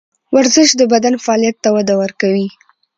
ورزش 0.35 0.69
د 0.79 0.81
بدن 0.93 1.13
فعالیت 1.23 1.57
ته 1.63 1.69
وده 1.75 1.93
ورکوي. 2.01 2.47